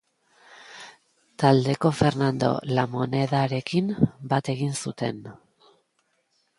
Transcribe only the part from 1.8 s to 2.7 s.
Fernando